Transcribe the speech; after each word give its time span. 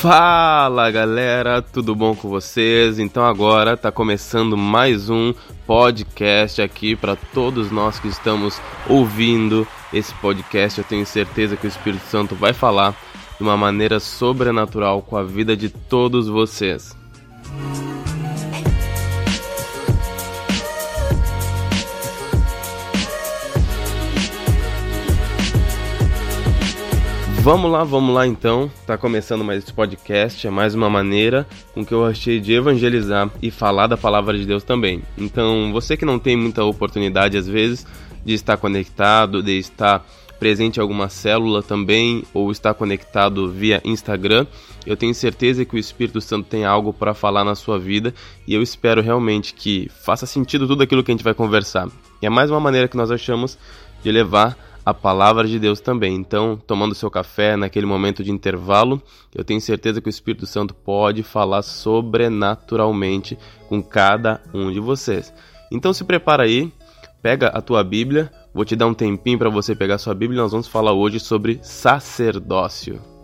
Fala 0.00 0.90
galera, 0.90 1.62
tudo 1.62 1.94
bom 1.94 2.14
com 2.14 2.28
vocês? 2.28 2.98
Então 2.98 3.24
agora 3.24 3.72
está 3.72 3.90
começando 3.90 4.54
mais 4.54 5.08
um 5.08 5.32
podcast 5.66 6.60
aqui 6.60 6.94
para 6.94 7.16
todos 7.16 7.70
nós 7.70 7.98
que 7.98 8.06
estamos 8.06 8.60
ouvindo 8.86 9.66
esse 9.90 10.12
podcast. 10.16 10.78
Eu 10.78 10.84
tenho 10.84 11.06
certeza 11.06 11.56
que 11.56 11.66
o 11.66 11.68
Espírito 11.68 12.04
Santo 12.04 12.34
vai 12.34 12.52
falar 12.52 12.94
de 13.38 13.42
uma 13.42 13.56
maneira 13.56 13.98
sobrenatural 13.98 15.00
com 15.00 15.16
a 15.16 15.24
vida 15.24 15.56
de 15.56 15.70
todos 15.70 16.28
vocês. 16.28 16.94
Vamos 27.46 27.70
lá, 27.70 27.84
vamos 27.84 28.12
lá 28.12 28.26
então. 28.26 28.68
Tá 28.88 28.98
começando 28.98 29.44
mais 29.44 29.62
esse 29.62 29.72
podcast, 29.72 30.44
é 30.44 30.50
mais 30.50 30.74
uma 30.74 30.90
maneira 30.90 31.46
com 31.72 31.86
que 31.86 31.94
eu 31.94 32.04
achei 32.04 32.40
de 32.40 32.52
evangelizar 32.52 33.30
e 33.40 33.52
falar 33.52 33.86
da 33.86 33.96
palavra 33.96 34.36
de 34.36 34.44
Deus 34.44 34.64
também. 34.64 35.00
Então, 35.16 35.70
você 35.72 35.96
que 35.96 36.04
não 36.04 36.18
tem 36.18 36.36
muita 36.36 36.64
oportunidade 36.64 37.36
às 37.36 37.46
vezes 37.46 37.86
de 38.24 38.34
estar 38.34 38.56
conectado, 38.56 39.44
de 39.44 39.56
estar 39.60 40.04
presente 40.40 40.78
em 40.78 40.80
alguma 40.80 41.08
célula 41.08 41.62
também 41.62 42.24
ou 42.34 42.50
estar 42.50 42.74
conectado 42.74 43.48
via 43.48 43.80
Instagram, 43.84 44.44
eu 44.84 44.96
tenho 44.96 45.14
certeza 45.14 45.64
que 45.64 45.76
o 45.76 45.78
Espírito 45.78 46.20
Santo 46.20 46.48
tem 46.48 46.64
algo 46.64 46.92
para 46.92 47.14
falar 47.14 47.44
na 47.44 47.54
sua 47.54 47.78
vida 47.78 48.12
e 48.44 48.54
eu 48.54 48.60
espero 48.60 49.00
realmente 49.00 49.54
que 49.54 49.88
faça 50.04 50.26
sentido 50.26 50.66
tudo 50.66 50.82
aquilo 50.82 51.04
que 51.04 51.12
a 51.12 51.14
gente 51.14 51.22
vai 51.22 51.32
conversar. 51.32 51.88
E 52.20 52.26
é 52.26 52.28
mais 52.28 52.50
uma 52.50 52.58
maneira 52.58 52.88
que 52.88 52.96
nós 52.96 53.12
achamos 53.12 53.56
de 54.02 54.10
levar 54.10 54.58
a 54.86 54.94
palavra 54.94 55.48
de 55.48 55.58
Deus 55.58 55.80
também. 55.80 56.14
Então, 56.14 56.56
tomando 56.56 56.94
seu 56.94 57.10
café 57.10 57.56
naquele 57.56 57.84
momento 57.84 58.22
de 58.22 58.30
intervalo, 58.30 59.02
eu 59.34 59.42
tenho 59.42 59.60
certeza 59.60 60.00
que 60.00 60.08
o 60.08 60.10
Espírito 60.10 60.46
Santo 60.46 60.72
pode 60.72 61.24
falar 61.24 61.62
sobrenaturalmente 61.62 63.36
com 63.68 63.82
cada 63.82 64.40
um 64.54 64.70
de 64.70 64.78
vocês. 64.78 65.34
Então, 65.72 65.92
se 65.92 66.04
prepara 66.04 66.44
aí, 66.44 66.72
pega 67.20 67.48
a 67.48 67.60
tua 67.60 67.82
Bíblia, 67.82 68.30
vou 68.54 68.64
te 68.64 68.76
dar 68.76 68.86
um 68.86 68.94
tempinho 68.94 69.38
para 69.38 69.50
você 69.50 69.74
pegar 69.74 69.98
sua 69.98 70.14
Bíblia 70.14 70.38
e 70.38 70.42
nós 70.42 70.52
vamos 70.52 70.68
falar 70.68 70.92
hoje 70.92 71.18
sobre 71.18 71.58
sacerdócio. 71.62 73.15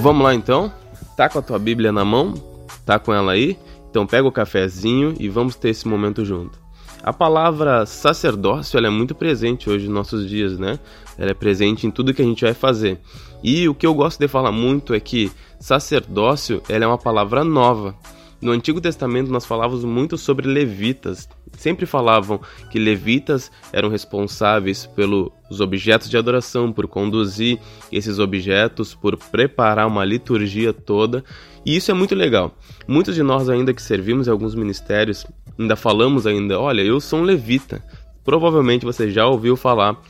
Vamos 0.00 0.24
lá 0.24 0.34
então? 0.34 0.72
Tá 1.14 1.28
com 1.28 1.38
a 1.38 1.42
tua 1.42 1.58
Bíblia 1.58 1.92
na 1.92 2.06
mão? 2.06 2.32
Tá 2.86 2.98
com 2.98 3.12
ela 3.12 3.32
aí? 3.32 3.58
Então 3.90 4.06
pega 4.06 4.26
o 4.26 4.32
cafezinho 4.32 5.14
e 5.20 5.28
vamos 5.28 5.56
ter 5.56 5.68
esse 5.68 5.86
momento 5.86 6.24
junto. 6.24 6.58
A 7.02 7.12
palavra 7.12 7.84
sacerdócio 7.84 8.78
ela 8.78 8.86
é 8.86 8.90
muito 8.90 9.14
presente 9.14 9.68
hoje 9.68 9.84
nos 9.84 9.94
nossos 9.94 10.26
dias, 10.26 10.58
né? 10.58 10.78
Ela 11.18 11.32
é 11.32 11.34
presente 11.34 11.86
em 11.86 11.90
tudo 11.90 12.14
que 12.14 12.22
a 12.22 12.24
gente 12.24 12.42
vai 12.42 12.54
fazer. 12.54 12.98
E 13.42 13.68
o 13.68 13.74
que 13.74 13.86
eu 13.86 13.92
gosto 13.92 14.18
de 14.18 14.26
falar 14.26 14.50
muito 14.50 14.94
é 14.94 15.00
que 15.00 15.30
sacerdócio 15.58 16.62
ela 16.66 16.84
é 16.84 16.88
uma 16.88 16.96
palavra 16.96 17.44
nova. 17.44 17.94
No 18.40 18.52
Antigo 18.52 18.80
Testamento 18.80 19.30
nós 19.30 19.44
falávamos 19.44 19.84
muito 19.84 20.16
sobre 20.16 20.48
levitas. 20.48 21.28
Sempre 21.52 21.84
falavam 21.84 22.40
que 22.70 22.78
levitas 22.78 23.50
eram 23.70 23.90
responsáveis 23.90 24.86
pelos 24.86 25.60
objetos 25.60 26.08
de 26.08 26.16
adoração, 26.16 26.72
por 26.72 26.88
conduzir 26.88 27.58
esses 27.92 28.18
objetos, 28.18 28.94
por 28.94 29.16
preparar 29.16 29.86
uma 29.86 30.04
liturgia 30.04 30.72
toda. 30.72 31.22
E 31.66 31.76
isso 31.76 31.90
é 31.90 31.94
muito 31.94 32.14
legal. 32.14 32.56
Muitos 32.88 33.14
de 33.14 33.22
nós 33.22 33.48
ainda 33.50 33.74
que 33.74 33.82
servimos 33.82 34.26
em 34.26 34.30
alguns 34.30 34.54
ministérios, 34.54 35.26
ainda 35.58 35.76
falamos 35.76 36.26
ainda, 36.26 36.58
olha, 36.58 36.80
eu 36.80 36.98
sou 36.98 37.18
um 37.18 37.24
levita. 37.24 37.84
Provavelmente 38.24 38.86
você 38.86 39.10
já 39.10 39.26
ouviu 39.26 39.54
falar 39.54 40.00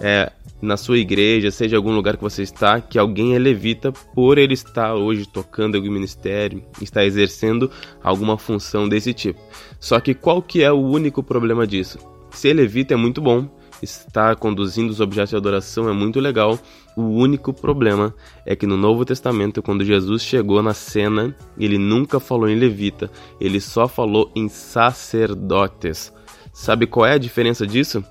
é, 0.00 0.32
na 0.60 0.76
sua 0.76 0.98
igreja, 0.98 1.50
seja 1.50 1.76
algum 1.76 1.94
lugar 1.94 2.16
que 2.16 2.22
você 2.22 2.42
está, 2.42 2.80
que 2.80 2.98
alguém 2.98 3.34
é 3.34 3.38
levita 3.38 3.92
por 3.92 4.38
ele 4.38 4.54
estar 4.54 4.94
hoje 4.94 5.26
tocando 5.26 5.76
algum 5.76 5.90
ministério, 5.90 6.62
está 6.80 7.04
exercendo 7.04 7.70
alguma 8.02 8.38
função 8.38 8.88
desse 8.88 9.12
tipo. 9.12 9.40
Só 9.78 10.00
que 10.00 10.14
qual 10.14 10.42
que 10.42 10.62
é 10.62 10.72
o 10.72 10.80
único 10.80 11.22
problema 11.22 11.66
disso? 11.66 11.98
Ser 12.30 12.54
levita 12.54 12.94
é 12.94 12.96
muito 12.96 13.20
bom, 13.20 13.48
estar 13.82 14.36
conduzindo 14.36 14.90
os 14.90 15.00
objetos 15.00 15.30
de 15.30 15.36
adoração 15.36 15.88
é 15.88 15.92
muito 15.92 16.20
legal. 16.20 16.58
O 16.96 17.02
único 17.02 17.52
problema 17.52 18.14
é 18.44 18.54
que 18.54 18.66
no 18.66 18.76
Novo 18.76 19.04
Testamento, 19.04 19.62
quando 19.62 19.84
Jesus 19.84 20.22
chegou 20.22 20.62
na 20.62 20.74
cena, 20.74 21.34
ele 21.58 21.78
nunca 21.78 22.20
falou 22.20 22.48
em 22.48 22.56
levita, 22.56 23.10
ele 23.40 23.60
só 23.60 23.88
falou 23.88 24.30
em 24.34 24.48
sacerdotes. 24.48 26.12
Sabe 26.52 26.86
qual 26.86 27.06
é 27.06 27.14
a 27.14 27.18
diferença 27.18 27.66
disso? 27.66 28.04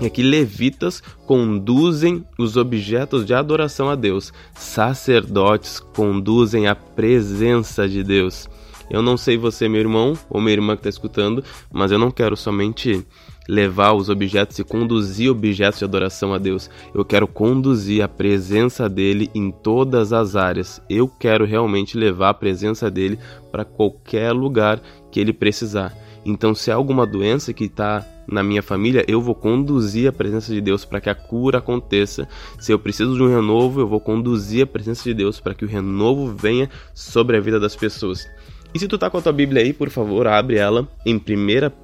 É 0.00 0.08
que 0.08 0.22
levitas 0.22 1.02
conduzem 1.26 2.24
os 2.38 2.56
objetos 2.56 3.24
de 3.24 3.34
adoração 3.34 3.88
a 3.88 3.94
Deus, 3.94 4.32
sacerdotes 4.54 5.80
conduzem 5.80 6.66
a 6.66 6.74
presença 6.74 7.88
de 7.88 8.02
Deus. 8.02 8.48
Eu 8.90 9.02
não 9.02 9.16
sei 9.16 9.36
você, 9.36 9.68
meu 9.68 9.80
irmão 9.80 10.18
ou 10.28 10.40
minha 10.40 10.54
irmã 10.54 10.74
que 10.74 10.80
está 10.80 10.88
escutando, 10.88 11.44
mas 11.72 11.92
eu 11.92 11.98
não 11.98 12.10
quero 12.10 12.36
somente 12.36 13.06
levar 13.48 13.92
os 13.92 14.08
objetos 14.08 14.58
e 14.58 14.64
conduzir 14.64 15.30
objetos 15.30 15.78
de 15.78 15.84
adoração 15.84 16.34
a 16.34 16.38
Deus. 16.38 16.68
Eu 16.92 17.04
quero 17.04 17.28
conduzir 17.28 18.02
a 18.02 18.08
presença 18.08 18.88
dele 18.88 19.30
em 19.34 19.50
todas 19.50 20.12
as 20.12 20.34
áreas. 20.34 20.82
Eu 20.90 21.08
quero 21.08 21.44
realmente 21.44 21.96
levar 21.96 22.30
a 22.30 22.34
presença 22.34 22.90
dele 22.90 23.18
para 23.50 23.64
qualquer 23.64 24.32
lugar 24.32 24.80
que 25.10 25.20
ele 25.20 25.32
precisar. 25.32 25.96
Então, 26.24 26.54
se 26.54 26.70
há 26.70 26.74
alguma 26.74 27.06
doença 27.06 27.52
que 27.52 27.64
está 27.64 28.04
na 28.30 28.42
minha 28.42 28.62
família, 28.62 29.04
eu 29.08 29.20
vou 29.20 29.34
conduzir 29.34 30.08
a 30.08 30.12
presença 30.12 30.52
de 30.52 30.60
Deus 30.60 30.84
para 30.84 31.00
que 31.00 31.10
a 31.10 31.14
cura 31.14 31.58
aconteça. 31.58 32.28
Se 32.58 32.72
eu 32.72 32.78
preciso 32.78 33.14
de 33.14 33.22
um 33.22 33.28
renovo, 33.28 33.80
eu 33.80 33.88
vou 33.88 34.00
conduzir 34.00 34.62
a 34.62 34.66
presença 34.66 35.04
de 35.04 35.14
Deus 35.14 35.40
para 35.40 35.54
que 35.54 35.64
o 35.64 35.68
renovo 35.68 36.34
venha 36.34 36.70
sobre 36.94 37.36
a 37.36 37.40
vida 37.40 37.58
das 37.58 37.74
pessoas. 37.74 38.28
E 38.72 38.78
se 38.78 38.86
tu 38.86 38.96
tá 38.96 39.10
com 39.10 39.18
a 39.18 39.22
tua 39.22 39.32
Bíblia 39.32 39.62
aí, 39.62 39.72
por 39.72 39.90
favor, 39.90 40.28
abre 40.28 40.56
ela 40.56 40.86
em 41.04 41.16
1 41.16 41.20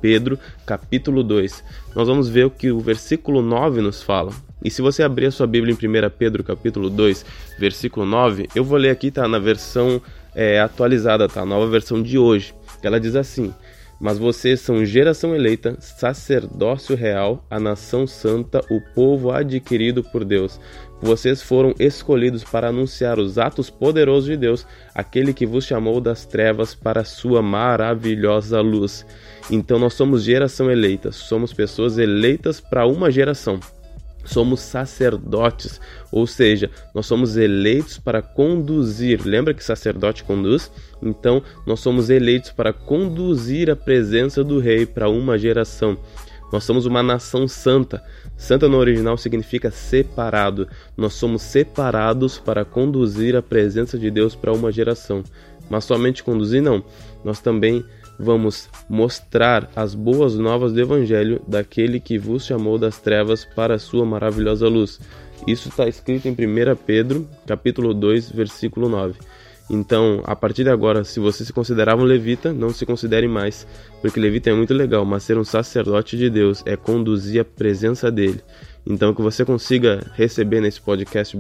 Pedro, 0.00 0.38
capítulo 0.64 1.24
2. 1.24 1.64
Nós 1.96 2.06
vamos 2.06 2.28
ver 2.28 2.46
o 2.46 2.50
que 2.50 2.70
o 2.70 2.78
versículo 2.78 3.42
9 3.42 3.80
nos 3.80 4.02
fala. 4.02 4.30
E 4.62 4.70
se 4.70 4.80
você 4.80 5.02
abrir 5.02 5.26
a 5.26 5.30
sua 5.32 5.48
Bíblia 5.48 5.74
em 5.74 5.76
1 5.76 6.10
Pedro, 6.16 6.44
capítulo 6.44 6.88
2, 6.88 7.26
versículo 7.58 8.06
9, 8.06 8.48
eu 8.54 8.62
vou 8.62 8.78
ler 8.78 8.90
aqui, 8.90 9.10
tá 9.10 9.26
na 9.26 9.38
versão 9.38 10.00
é, 10.34 10.60
atualizada, 10.60 11.28
tá? 11.28 11.44
Nova 11.44 11.66
versão 11.66 12.00
de 12.00 12.16
hoje. 12.16 12.54
Ela 12.82 13.00
diz 13.00 13.16
assim: 13.16 13.52
mas 14.00 14.18
vocês 14.18 14.60
são 14.60 14.84
geração 14.84 15.34
eleita, 15.34 15.76
sacerdócio 15.80 16.94
real, 16.94 17.44
a 17.50 17.58
nação 17.58 18.06
santa, 18.06 18.60
o 18.70 18.80
povo 18.94 19.30
adquirido 19.30 20.02
por 20.04 20.24
Deus. 20.24 20.60
Vocês 21.00 21.42
foram 21.42 21.74
escolhidos 21.78 22.42
para 22.42 22.68
anunciar 22.68 23.18
os 23.18 23.38
atos 23.38 23.68
poderosos 23.68 24.26
de 24.26 24.36
Deus, 24.36 24.66
aquele 24.94 25.34
que 25.34 25.46
vos 25.46 25.64
chamou 25.64 26.00
das 26.00 26.24
trevas 26.24 26.74
para 26.74 27.02
a 27.02 27.04
sua 27.04 27.42
maravilhosa 27.42 28.60
luz. 28.60 29.04
Então 29.50 29.78
nós 29.78 29.94
somos 29.94 30.24
geração 30.24 30.70
eleita, 30.70 31.12
somos 31.12 31.52
pessoas 31.52 31.98
eleitas 31.98 32.60
para 32.60 32.86
uma 32.86 33.10
geração 33.10 33.60
somos 34.26 34.60
sacerdotes, 34.60 35.80
ou 36.10 36.26
seja, 36.26 36.70
nós 36.94 37.06
somos 37.06 37.36
eleitos 37.36 37.98
para 37.98 38.20
conduzir. 38.20 39.22
Lembra 39.24 39.54
que 39.54 39.64
sacerdote 39.64 40.24
conduz? 40.24 40.70
Então, 41.02 41.42
nós 41.66 41.80
somos 41.80 42.10
eleitos 42.10 42.50
para 42.50 42.72
conduzir 42.72 43.70
a 43.70 43.76
presença 43.76 44.42
do 44.42 44.58
rei 44.58 44.84
para 44.86 45.08
uma 45.08 45.38
geração. 45.38 45.98
Nós 46.52 46.64
somos 46.64 46.86
uma 46.86 47.02
nação 47.02 47.48
santa. 47.48 48.02
Santa 48.36 48.68
no 48.68 48.76
original 48.76 49.16
significa 49.16 49.70
separado. 49.70 50.68
Nós 50.96 51.14
somos 51.14 51.42
separados 51.42 52.38
para 52.38 52.64
conduzir 52.64 53.34
a 53.34 53.42
presença 53.42 53.98
de 53.98 54.10
Deus 54.10 54.34
para 54.34 54.52
uma 54.52 54.70
geração. 54.70 55.24
Mas 55.68 55.84
somente 55.84 56.22
conduzir 56.22 56.62
não. 56.62 56.82
Nós 57.24 57.40
também 57.40 57.84
vamos 58.18 58.68
mostrar 58.88 59.70
as 59.76 59.94
boas 59.94 60.36
novas 60.36 60.72
do 60.72 60.80
Evangelho 60.80 61.40
daquele 61.46 62.00
que 62.00 62.18
vos 62.18 62.44
chamou 62.44 62.78
das 62.78 62.98
trevas 62.98 63.44
para 63.44 63.74
a 63.74 63.78
sua 63.78 64.04
maravilhosa 64.04 64.68
luz. 64.68 65.00
Isso 65.46 65.68
está 65.68 65.86
escrito 65.86 66.26
em 66.26 66.32
1 66.32 66.76
Pedro, 66.86 67.28
capítulo 67.46 67.92
2, 67.92 68.30
versículo 68.30 68.88
9. 68.88 69.18
Então, 69.68 70.22
a 70.24 70.36
partir 70.36 70.62
de 70.62 70.70
agora, 70.70 71.02
se 71.02 71.18
você 71.18 71.44
se 71.44 71.52
considerava 71.52 72.00
um 72.00 72.04
levita, 72.04 72.52
não 72.52 72.70
se 72.70 72.86
considere 72.86 73.26
mais, 73.26 73.66
porque 74.00 74.20
levita 74.20 74.48
é 74.48 74.54
muito 74.54 74.72
legal, 74.72 75.04
mas 75.04 75.24
ser 75.24 75.36
um 75.36 75.44
sacerdote 75.44 76.16
de 76.16 76.30
Deus 76.30 76.62
é 76.64 76.76
conduzir 76.76 77.40
a 77.40 77.44
presença 77.44 78.10
dele. 78.10 78.40
Então, 78.86 79.12
que 79.12 79.20
você 79.20 79.44
consiga 79.44 80.08
receber 80.14 80.60
nesse 80.60 80.80
podcast 80.80 81.36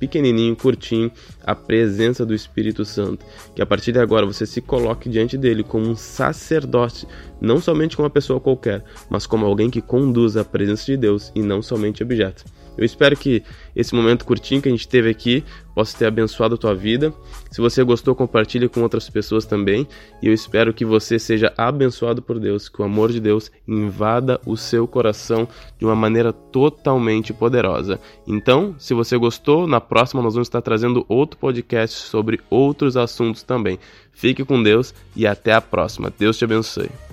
pequenininho, 0.00 0.56
curtinho, 0.56 1.12
a 1.44 1.54
presença 1.54 2.24
do 2.24 2.34
Espírito 2.34 2.84
Santo. 2.84 3.24
Que 3.54 3.60
a 3.60 3.66
partir 3.66 3.92
de 3.92 4.00
agora 4.00 4.26
você 4.26 4.46
se 4.46 4.62
coloque 4.62 5.08
diante 5.08 5.36
dele 5.36 5.62
como 5.62 5.86
um 5.86 5.94
sacerdote, 5.94 7.06
não 7.40 7.60
somente 7.60 7.94
como 7.96 8.04
uma 8.04 8.10
pessoa 8.10 8.40
qualquer, 8.40 8.82
mas 9.10 9.26
como 9.26 9.44
alguém 9.44 9.68
que 9.70 9.82
conduz 9.82 10.36
a 10.36 10.44
presença 10.44 10.86
de 10.86 10.96
Deus 10.96 11.30
e 11.34 11.42
não 11.42 11.62
somente 11.62 12.02
objeto. 12.02 12.44
Eu 12.78 12.84
espero 12.84 13.14
que 13.14 13.42
esse 13.76 13.94
momento 13.94 14.24
curtinho 14.24 14.62
que 14.62 14.68
a 14.68 14.72
gente 14.72 14.88
teve 14.88 15.10
aqui 15.10 15.44
possa 15.80 15.96
ter 15.96 16.04
abençoado 16.04 16.56
a 16.56 16.58
tua 16.58 16.74
vida. 16.74 17.10
Se 17.50 17.58
você 17.58 17.82
gostou, 17.82 18.14
compartilhe 18.14 18.68
com 18.68 18.82
outras 18.82 19.08
pessoas 19.08 19.46
também. 19.46 19.88
E 20.22 20.26
eu 20.26 20.32
espero 20.34 20.74
que 20.74 20.84
você 20.84 21.18
seja 21.18 21.54
abençoado 21.56 22.20
por 22.20 22.38
Deus, 22.38 22.68
que 22.68 22.82
o 22.82 22.84
amor 22.84 23.10
de 23.10 23.18
Deus 23.18 23.50
invada 23.66 24.38
o 24.44 24.58
seu 24.58 24.86
coração 24.86 25.48
de 25.78 25.86
uma 25.86 25.96
maneira 25.96 26.34
totalmente 26.34 27.32
poderosa. 27.32 27.98
Então, 28.26 28.74
se 28.78 28.92
você 28.92 29.16
gostou, 29.16 29.66
na 29.66 29.80
próxima 29.80 30.22
nós 30.22 30.34
vamos 30.34 30.48
estar 30.48 30.60
trazendo 30.60 31.06
outro 31.08 31.38
podcast 31.38 31.96
sobre 31.96 32.40
outros 32.50 32.94
assuntos 32.94 33.42
também. 33.42 33.78
Fique 34.12 34.44
com 34.44 34.62
Deus 34.62 34.94
e 35.16 35.26
até 35.26 35.54
a 35.54 35.62
próxima. 35.62 36.12
Deus 36.18 36.36
te 36.36 36.44
abençoe. 36.44 37.09